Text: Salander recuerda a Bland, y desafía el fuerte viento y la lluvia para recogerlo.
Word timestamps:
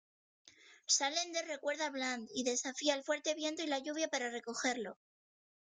Salander 0.87 1.45
recuerda 1.47 1.85
a 1.85 1.89
Bland, 1.91 2.27
y 2.33 2.43
desafía 2.43 2.95
el 2.95 3.03
fuerte 3.03 3.35
viento 3.35 3.61
y 3.61 3.67
la 3.67 3.77
lluvia 3.77 4.07
para 4.07 4.31
recogerlo. 4.31 4.97